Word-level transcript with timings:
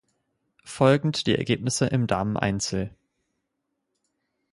Folgend 0.65 1.27
die 1.27 1.35
Ergebnisse 1.35 1.85
im 1.85 2.07
Dameneinzel. 2.07 2.89